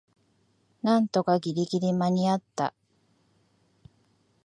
[0.81, 2.73] なんとかギリギリ間にあった